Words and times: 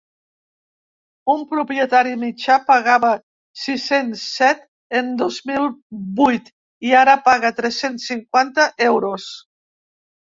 Un 1.31 1.41
propietari 1.49 2.13
mitjà 2.21 2.55
pagava 2.69 3.11
sis-cents 3.63 4.23
set 4.37 4.63
en 5.01 5.11
dos 5.19 5.37
mil 5.51 5.69
vuit 6.21 6.49
i 6.91 6.95
ara 7.03 7.15
paga 7.29 7.53
tres-cents 7.61 8.09
cinquanta 8.13 8.67
euros. 8.87 9.29